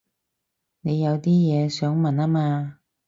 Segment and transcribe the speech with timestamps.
[0.79, 2.79] 你有啲嘢想問吖嘛